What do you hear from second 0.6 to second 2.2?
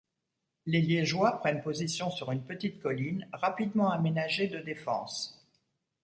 Les Liégeois prennent position